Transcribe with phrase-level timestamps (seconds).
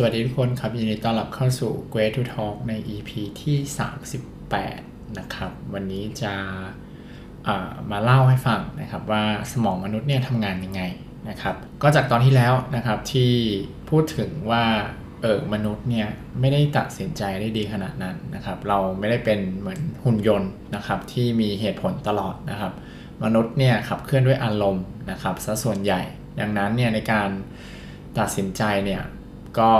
[0.00, 3.10] สวัสดีทุกคนครับยินดีต้อนรับเข้าสู่ Great to Talk ใน EP
[3.42, 3.56] ที่
[4.36, 6.32] 38 นะครับ วันนี้จะ
[7.90, 10.82] มาเล่าให้ฟังนะครับว่าสมองมนุษย์เนี่ยทำงานยังไง
[11.28, 13.32] นะครับ ก็จากตอนที่แล้วนะครับที่
[13.90, 14.64] พูดถึงว่า
[15.22, 16.08] เออมนุษย์เนี่ย
[16.40, 22.72] ไม่ได้ตัดสินใจได้ดีขนาดนั้นนะครับ เราไม่ได้เป็นเหมือนหุ่นยนต์นะครับที่มีเหตุผลตลอดนะครับ
[23.24, 26.00] มนุษย์เนี่ยขับเคลื่อนด้วยอารมณ์นะครับซะส่วนใหญ่
[26.40, 27.28] ดังนั้นเนี่ยในการ
[28.18, 29.02] ตัดสินใจเนี่ย
[29.60, 29.70] ก็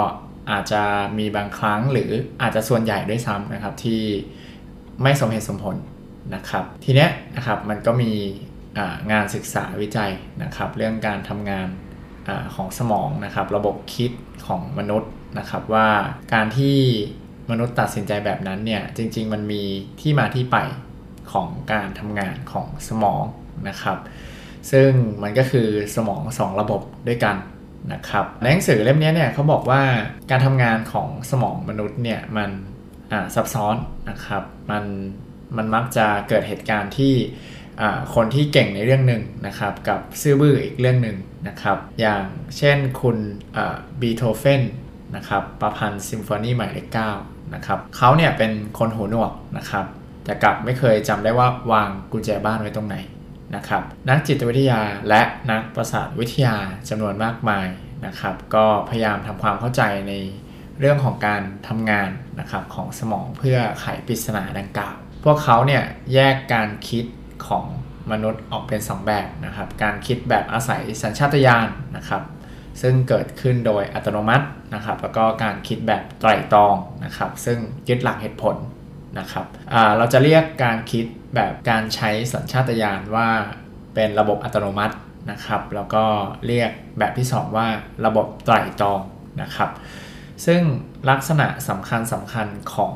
[0.51, 0.83] อาจจะ
[1.19, 2.11] มีบางครั้งหรือ
[2.43, 4.03] อาจจะส่วนใหญ่ด้วยซ้ำนะครับที่
[5.03, 5.77] ไม่สมเหตุสมผล
[6.35, 8.13] นะครับ ทีเนี้ยนะครับมันก็มี
[9.13, 10.13] งานศึกษาวิจัย
[10.43, 11.69] นะครับ เรื่องการทำงาน
[12.29, 14.13] อของสมองนะครับ ระบบคิด
[14.47, 15.89] ของมนุษย์นะครับว่า
[16.35, 16.79] การที่
[17.51, 19.63] มนุษย์ตัดสินใจแบบนั้นเนี่ยจริง ๆ มันมี
[20.01, 20.57] ที่มาที่ไป
[21.33, 23.23] ของการทำงานของสมอง
[23.69, 23.99] นะครับ
[24.71, 24.91] ซึ่ง
[25.23, 27.37] มันก็คือสมองสองระบบด้วยกัน
[27.93, 29.83] นะครับในหนังสือเล่มนี้เนี่ยเขาบอกว่า
[30.31, 32.51] การทำงานของสมองมนุษย์เนี่ยมัน
[33.35, 33.77] ซับซ้อน
[34.11, 34.85] นะครับมัน
[35.57, 37.15] มันมักจะเกิดเหตุการณ์ที่
[38.15, 41.17] คนที่เก่งในเรื่องหนึ่งนะครับกับซื่อบื้ออีกเรื่องหนึ่ง
[41.49, 42.25] นะครับอย่าง
[42.59, 43.17] เช่นคุณ
[44.01, 44.63] บีโธเฟน
[45.17, 47.11] นะครับประพันธ์ซิมโฟนีหมายเลขเก้า
[47.55, 49.85] นะครับเขาเนี่ยเป็นคนหูหนวกนะครับ
[50.25, 52.97] แต่กลับไม่เคยจำได้ว่าวางกุญแจบ้านไว้ตรงไหน
[53.57, 56.57] นะครับนักจิตวิทยาและนักประสาทวิทยา
[56.89, 57.67] จำนวนมากมาย
[58.07, 60.13] นะครับ ก็พยายามทำความเข้าใจใน
[60.81, 62.11] เรื่องของการทำงาน
[62.41, 65.83] นะครับของสมองเพื่อไขปริศนาดังกล่าว พวกเขาเนี่ย
[66.15, 67.05] แยกการคิด
[67.47, 67.65] ของ
[68.11, 72.23] มนุษย์ออกเป็น 2 แบบนะครับ การคิดแบบอาศัยสัญชาตญาณนะครับ
[72.83, 78.57] ซึ่งเกิดขึ้นโดยอัตโนมัตินะครับ แล้วก็การคิดแบบไตรตรองนะครับ ซึ่งยึดหลักเหตุผล
[79.19, 79.47] นะครับ
[79.97, 83.29] เราจะเรียกการคิด แบบการใช้สัญชาตญาณว่า
[83.95, 84.97] เป็นระบบอัตโนมัติ
[85.31, 86.05] นะครับ แล้วก็
[86.47, 87.69] เรียกแบบที่ 2 ว่า
[88.07, 89.01] ระบบไตรตรอง
[89.43, 89.71] นะครับ
[90.47, 90.63] ซึ่ง
[91.11, 92.95] ลักษณะสำคัญสำคัญของ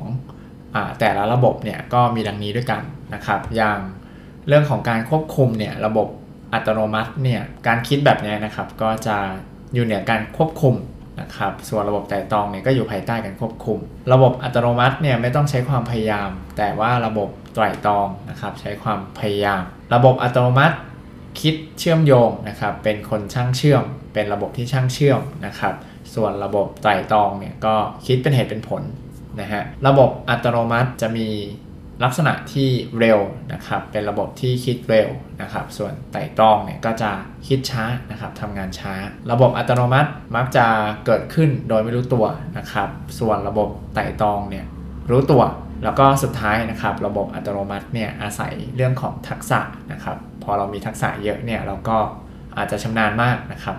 [0.74, 2.83] อแต่ละระบบเนี่ยก็มีดังนี้ด้วยกัน
[3.14, 3.78] นะครับ อย่าง
[4.48, 6.08] เรื่องของการควบคุมเนี่ยระบบ
[6.52, 9.17] อัตโนมัติเนี่ยการคิดแบบนี้นะครับ ก็จะ
[9.74, 10.74] อยู่เหนือการควบคุม
[11.20, 13.78] นะครับส่วนระบบไต่ตองเนี่ยก็อยู่ภายใต้การควบคุม
[14.12, 19.62] ระบบอัตโนมัติเนี่ยไม่ต้องใช้ความพยายาม แต่ว่าระบบไตรตองนะครับใช้ความพยายาม
[19.95, 20.77] ระบบอัตโนมัติ
[21.40, 23.84] คิดเชื่อมโยงนะครับเป็นคนช่างเชื่อม
[24.14, 25.74] เป็นระบบที่ช่างเชื่อมนะครับ
[26.14, 27.74] ส่วนระบบไตรตองเนี่ยก็
[28.06, 28.83] คิดเป็นเหตุเป็นผล
[29.40, 31.28] นะฮะระบบอัตโนมัติจะมี
[32.05, 33.19] ลักษณะที่เร็ว
[33.53, 35.08] นะครับ เป็นระบบที่คิดเร็ว
[35.42, 37.11] นะครับ ส่วนไต่ตรองเนี่ยก็จะ
[37.48, 38.95] คิดช้านะครับทำงานช้า
[39.33, 40.67] ระบบอัตโนมัติมักจะ
[41.07, 42.27] เกิดขึ้นโดยไม่รู้ตัว
[42.58, 42.89] นะครับ
[43.19, 44.67] ส่วนระบบไต่ตรองเนี่ย
[45.11, 45.42] รู้ตัว
[45.85, 49.61] แล้วก็สุดท้ายนะครับ ระบบอัตโนมัติเนี่ยอาศัยเรื่องของทักษะ
[49.92, 51.98] นะครับ พอเรามีทักษะเยอะเนี่ยเราก็
[52.57, 53.77] อาจจะชำนาญมากนะครับ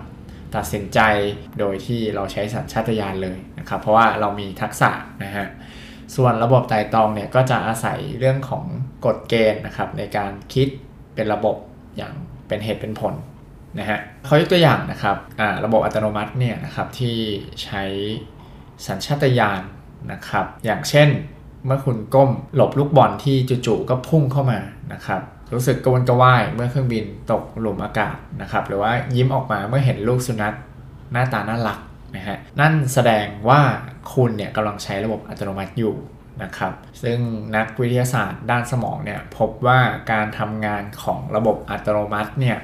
[0.56, 1.00] ตัดสินใจ
[1.58, 4.90] โดยที่เราใช้สัญชาตญาณเลยนะครับ เพราะว่าเรามีทักษะ
[5.24, 5.46] นะฮะ
[6.16, 8.64] ส่วนระบบไต่ตองเนี่ยก็จะอาศัยเรื่องของ
[9.06, 10.68] กฎเกณฑ์นะครับในการคิด
[11.14, 11.56] เป็นระบบ
[11.96, 12.12] อย่าง
[12.48, 13.14] เป็นเหตุเป็นผล
[13.78, 15.16] นะฮะเขายกตัวอย่างนะครับ
[15.64, 17.16] ระบบอัตโนมัติเนี่ยนะครับที่
[17.64, 17.82] ใช้
[18.86, 19.62] สัญชาตญาณ
[20.12, 21.08] นะครับอย่างเช่น
[21.66, 23.36] เมื่อคุณก้มหลบลูกบอลที่
[23.66, 24.58] จู่ๆก็พุ่งเข้ามา
[24.92, 25.20] นะครับ
[25.52, 30.54] รู้สึกกระวนกระวายเมื่อเครื่องบินตกหลุมอากาศนะครับหรือว่ายิ้มออกมาเมื่อเห็นลูกสุนัข
[31.12, 31.78] หน้าตาน่ารัก
[32.16, 33.60] นะฮะนั่นแสดงว่า
[34.12, 35.96] คุณเนี่ยกำลังใช้ระบบอัตโนมัติอยู่
[36.42, 37.18] นะครับซึ่ง
[37.56, 39.80] นักวิทยาศาสตร์ด้านสมองเนี่ยพบว่า
[40.12, 42.58] การทำงานของระบบอัตโนมัติเนี่ย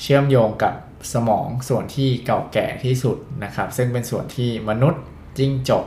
[0.00, 0.74] เชื่อมโยงกับ
[1.14, 5.02] สมองส่วนที่เก่าแก่ที่สุดนะครับ ซึ่งเป็นส่วนที่มนุษย์
[5.38, 5.84] จิ้งจก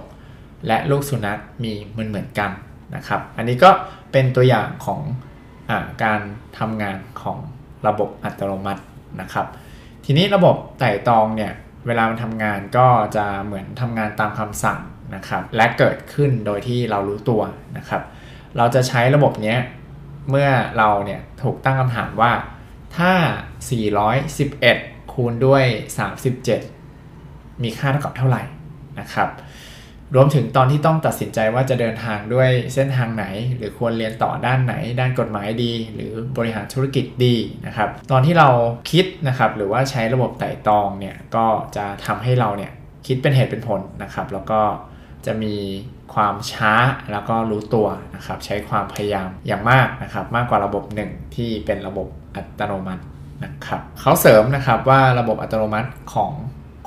[0.67, 2.51] และลูกสุนัขมีเหมือนเหมือนกัน
[2.95, 3.69] นะครับ อันนี้ก็
[4.11, 5.01] เป็นตัวอย่างของ
[5.69, 5.72] อ
[6.03, 6.19] การ
[6.57, 7.38] ทำงานของ
[7.88, 8.83] ระบบอัตโนมัติ
[9.22, 9.47] นะครับ
[10.06, 11.51] ทีนี้ระบบไต่ตองเนี่ย
[11.87, 14.79] เวลามันทำงานก็จะเหมือนทำงานตามคำสั่ง
[15.15, 17.41] นะครับ และเกิดขึ้นโดยที่เรารู้ตัว
[17.77, 18.01] นะครับ
[18.57, 19.55] เราจะใช้ระบบนี้
[20.29, 22.31] เมื่อเราเนี่ยถูกตั้งคำถามว่า
[22.97, 23.13] ถ้า
[24.31, 25.63] 411 คูณด้วย
[26.83, 28.43] 37 มีค่าเท่ากับเท่าไหร่
[28.99, 29.29] นะครับ
[30.16, 33.25] รวมถึงตอนที่ต้องตัดสินใจว่าจะเดินทางด้วยเส้นทางไหน
[33.57, 37.36] หรือควรเรียนต่อด้านไหน ด้านกฎหมายดี หรือบริหารธุรกิจดี
[37.68, 38.50] นะครับตอนที่เรา
[38.92, 41.45] คิดนะครับหรือว่าใช้ระบบไต่ตองเนี่ยก็
[41.75, 42.71] จะทำให้เราเนี่ย
[43.07, 44.62] คิดเป็นเหตุเป็นผลนะครับ แล้วก็
[45.25, 45.56] จะมี
[46.13, 46.74] ความช้า
[47.12, 53.03] แล้วก็รู้ตัวนะครับใช้ความพยายามอย่างมากนะครับมากกว่าระบบหนึ่งที่เป็นระบบอัตโนมัติ
[53.44, 56.31] นะครับเขาเสริมนะครับว่าระบบอัตโนมัติของ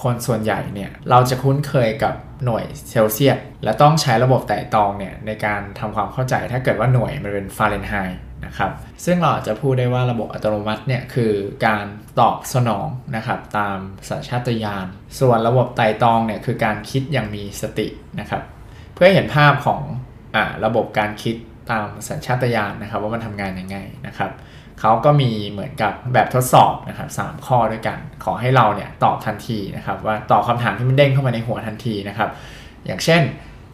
[0.03, 2.15] คนส่วนใหญ่เนี่ยเราจะคุ้นเคยกับ
[2.45, 8.71] หน่วยเซลเซียสและต้องใช้ระบบไต่ตองเนี่ยในการทำความเข้าใจถ้าเกิดว่าหน่วยมันเป็นฟาเรนไฮต์นะครับ
[9.05, 11.33] ซึ่งเราอาจจะพูดได้ว่าระบบอัตโนมัติเนี่ยคือ
[11.67, 11.87] การ
[12.21, 12.87] ตอบสนอง
[13.17, 14.87] นะครับตามสัญชาตญาณ
[15.21, 17.87] ส่วนระบบไต่ตองเนี่ยคือการคิดอย่างมีสติ
[18.21, 18.43] นะครับ
[18.95, 19.83] เพื่อเห็นภาพของ
[20.37, 21.37] อระบบการคิด
[21.71, 23.77] ตามสัญชาตญาณนะครับว่ามันทำงานยังไง
[24.07, 24.31] นะครับ
[24.81, 32.31] เขาก็มีเหมือนกับแบบทดสอบนะครับสข้อด้วยกัน ขอให้เราเนี่ยตอบทันทีนะครับ ว่าตอบคำถามที่มันเด้งเข้ามาในหัวทันทีนะครับ
[32.87, 33.23] อย่างเช่น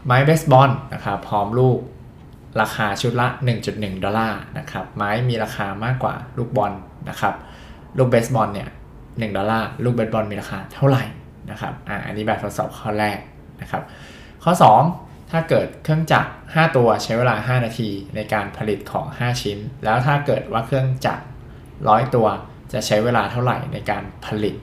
[0.05, 1.79] ไม้เบสบอลนะครับพร้อมลูก
[2.61, 3.29] ราคาชุดละ
[3.67, 6.73] 1.1 ดอลลาร์นะครับไม้มีราคามากกว่าลูกบอล
[7.09, 7.35] นะครับ
[7.99, 8.69] ลูกเบสบอลเนี่ย
[9.03, 11.05] 1ดอลลาร์ลูกเบสบอลมีราคาเท่าไหร่
[11.51, 13.19] นะครับอ่าอันนี้แบบทดสอบข้อแรก
[13.61, 13.83] นะครับ
[14.45, 21.25] ข้อ 2 ถ้าเกิดเครื่องจักร 5 ตัวใช้เวลา 5 นาทีในการผลิตของ 5 ชิ้น แล้วถ้าเกิดว่าเครื่องจักร
[21.69, 22.27] 100 ตัว
[22.73, 24.55] จะใช้เวลาเท่าไหร่ในการผลิต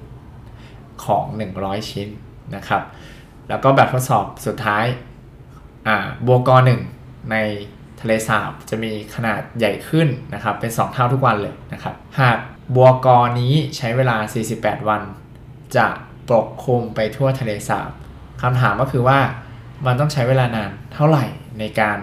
[1.05, 1.23] ของ
[1.57, 2.07] 100 ชิ้น
[2.55, 2.81] นะครับ
[3.49, 4.85] แล้วก็แบบทดสอบสุดท้าย
[6.25, 6.81] บัวกอหนึ่ง
[7.31, 7.37] ใน
[8.01, 12.37] ทะเลสาบจะมีขนาดใหญ่ขึ้นนะครับ เป็น 2 เท่าทุกวันเลยนะครับ หาก
[12.75, 14.17] บัวกอนี้ใช้เวลา
[14.53, 15.01] 48 วัน
[15.77, 15.87] จะ
[16.29, 17.89] ปกคลุมไปทั่วทะเลสาบ
[18.41, 19.19] คำถามก็คือว่า
[19.85, 21.25] มันต้องใช้เวลานานเท่าไหร่
[21.59, 21.99] ในการ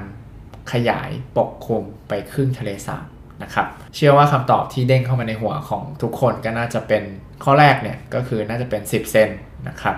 [0.73, 3.07] ขยายปกคลุมไปครึ่งทะเลสาบ
[3.43, 7.03] นะครับ เชื่อว่าคำตอบที่เด้งเข้ามาในหัวของทุกคนก็น่าจะเป็น
[7.45, 9.29] ข้อแรกเนี่ยก็คือน่าจะเป็น 10 เซน
[9.69, 9.97] นะครับ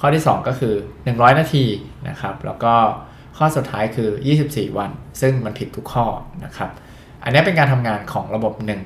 [0.00, 0.74] ข้อที่ 2 ก็คือ
[1.06, 1.64] 100 นาที
[2.08, 2.74] นะครับ แล้วก็
[3.36, 4.10] ข้อสุดท้ายคือ
[4.44, 4.90] 24 วัน
[5.20, 6.06] ซึ่งมันผิดทุกข้อ
[6.44, 6.70] นะครับ
[7.24, 8.80] อันนี้เป็นการทำงานของระบบหนึ่ง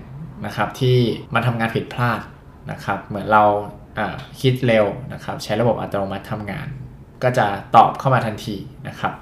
[0.47, 0.99] นะครับที่
[1.35, 2.21] มันทำงานผิดพลาด
[2.71, 3.45] นะครับ เหมือนเรา
[4.41, 6.69] คิดเร็วนะครับ ใช้ระบบอัตโนมัติทำงาน
[7.23, 7.47] ก็จะ
[7.77, 8.57] ตอบเข้ามาทันที
[8.89, 9.13] นะครับ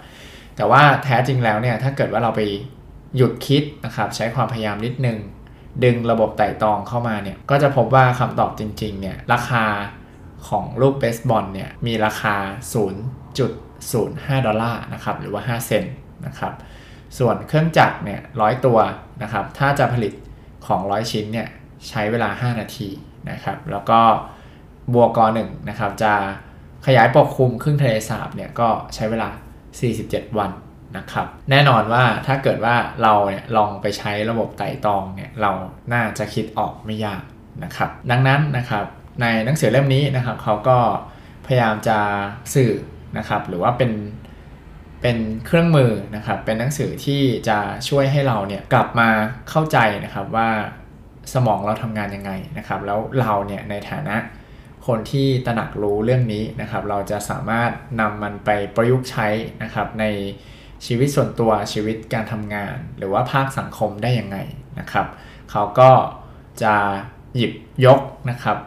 [0.57, 2.41] แต่ว่าแท้จริงแล้วเนี่ยถ้าเกิดว่าเราไป
[3.17, 5.19] หยุดคิดนะครับ ใช้ความพยายามนิดนึง
[5.85, 9.65] ดึงระบบไต่ตองเข้ามาเนี่ยก็จะพบว่าคำตอบจริงๆเนี่ยราคา
[10.49, 12.35] ของลูกเบสบอลเนี่ยมีราคา
[13.21, 15.95] 0.05 ดอลลาร์นะครับหรือว่า 5 เซนต์
[16.27, 16.53] นะครับ
[17.19, 18.79] ส่วนเครื่องจักรเนี่ยร้อยตัว
[19.23, 20.13] นะครับถ้าจะผลิต
[20.67, 21.49] ของ100ชิ้นเนี่ย
[21.89, 22.89] ใช้เวลา 5 นาที
[23.31, 24.01] นะครับแล้วก็
[24.93, 26.13] บัวกอหนึ่งนะครับจะ
[26.87, 29.31] ขยายปกคลุมครึ่งทะเลสาบเนี่ยก็ใช้เวลา
[29.85, 30.51] 47 วัน
[30.97, 35.51] นะครับแน่นอนว่าถ้าเกิดว่าเราเนี่ยลองไปใช้ระบบไต่ตองเนี่ยเรา
[35.93, 37.23] น่าจะคิดออกไม่ยาก
[37.65, 38.85] นะครับ ดังนั้นนะครับ
[39.21, 40.79] ในหนังสือเล่มนี้นะครับเขาก็
[41.47, 41.99] พยายามจะ
[42.55, 42.73] สื่อ
[43.19, 43.93] นะครับหรือว่าเป็น
[45.03, 47.59] เป็นเครื่องมือนะครับเป็นหนังสือที่จะ
[47.89, 49.09] ช่วยให้เราเนี่ยกลับมา
[49.51, 50.51] เข้าใจนะครับว่า
[51.35, 54.17] สมองเราทำงานยังไงนะครับแล้วเราเนี่ยในฐานะ
[54.87, 57.71] คนที่ตระหนักรู้เรื่องนี้นะครับ เราจะสามารถ
[58.01, 59.29] นำมันไปประยุกต์ใช้
[59.63, 60.05] นะครับ ใน
[60.87, 64.39] ชีวิตส่วนตัวชีวิตการทำงาน หรือว่าภาคสังคมได้ยังไง
[64.79, 65.07] นะครับ
[65.51, 65.91] เขาก็
[66.63, 66.75] จะ
[67.37, 67.53] หยิบ
[67.87, 68.01] ยก
[68.31, 68.59] นะครับ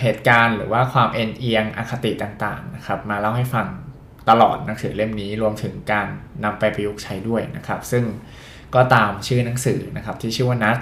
[0.00, 3.66] เหตุการณ์หรือว่าความเอ็นเอียงอคติต่างๆนะครับมาเล่าให้ฟัง
[4.28, 6.06] ตลอดหนังสือเล่มนี้รวมถึงการ
[6.44, 8.04] นำไปประยุกต์ใช้ด้วยนะครับ ซึ่ง
[8.74, 10.78] ก็ตามชื่อหนังสือนะครับที่ชื่อว่านัท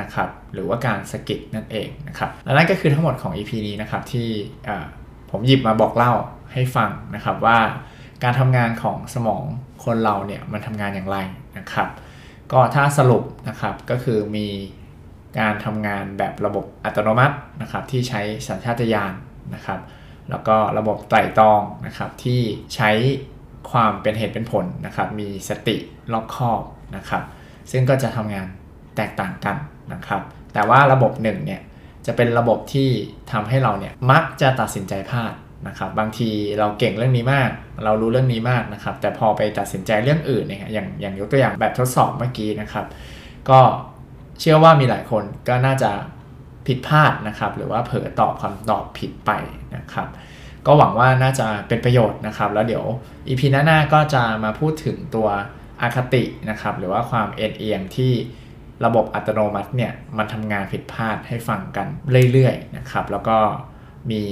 [0.00, 4.28] นะครับหรือว่าการสกิดนั่นเองนะครับและนั่นก็คือทั้งหมดของ EP นี้นะครับที่
[5.30, 6.12] ผมหยิบมาบอกเล่า
[6.52, 7.58] ให้ฟังนะครับว่า
[8.22, 9.42] การทำงานของสมอง
[9.84, 11.18] คนเราเนี่ยมันทำงานอย่างไร
[11.58, 11.88] นะครับ
[12.52, 14.48] ก็ถ้าสรุปนะครับก็คือมี
[15.38, 19.12] การทำงานแบบระบบอัตโนมัตินะครับที่ใช้สัญชาตญาณ
[19.54, 19.80] นะครับ
[20.30, 22.40] แล้วก็ระบบไตร่ตรองนะครับที่
[22.74, 22.90] ใช้
[23.70, 25.76] ความเป็นเหตุเป็นผลนะครับ มีสติ
[26.12, 26.60] รอบคอบ
[26.96, 27.22] นะครับ
[27.70, 28.46] ซึ่งก็จะทำงาน
[28.96, 29.56] แตกต่างกัน
[29.92, 30.22] นะครับ
[30.54, 31.60] แต่ว่าระบบหนึ่งเนี่ย
[32.06, 32.88] จะเป็นระบบที่
[33.32, 35.32] ทำให้เราเนี่ยมักจะตัดสินใจพลาด
[35.68, 37.50] นะครับ บางทีเราเก่งเรื่องนี้มาก
[37.84, 42.86] เรารู้เรื่องนี้มากนะครับ แต่พอไปตัดสินใจเรื่องอื่นเนี่ยอย่างอย่างยกตัวอย่างแบบทดสอบเมื่อกี้นะครับ
[43.50, 43.60] ก็
[44.40, 45.90] เชื่อว่ามีหลายคนก็น่าจะ
[46.66, 49.30] ผิดพลาดนะครับ หรือว่าเผลอตอบคำตอบผิดไป
[49.76, 50.08] นะครับ
[50.66, 52.84] ก็หวังว่าน่าจะเป็นประโยชน์นะครับ แล้วเดี๋ยว
[53.28, 55.28] อีพีหน้าก็จะมาพูดถึงตัว
[55.80, 58.12] อคตินะครับ หรือว่าความเอ็นเอียงที่
[58.84, 61.86] ระบบอัตโนมัติเนี่ยมันทำงานผิดพลาดให้ฟังกัน
[62.32, 63.38] เรื่อยๆนะครับ แล้วก็
[64.10, 64.22] มี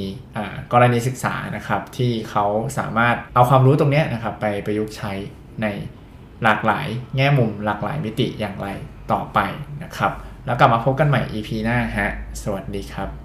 [0.73, 2.45] กรณีศึกษานะครับที่เขา
[2.79, 5.13] สามารถเอาความรู้ตรงนี้นะครับไปประยุกต์ใช้
[5.63, 5.67] ใน
[6.43, 6.87] หลากหลาย
[7.17, 8.69] แง่มุมหลากหลายมิติอย่างไร
[9.13, 9.39] ต่อไป
[9.83, 10.13] นะครับ
[10.47, 12.11] แล้วกลับมาพบกันใหม่ EP หน้าฮะ
[12.43, 13.24] สวัสดีครับ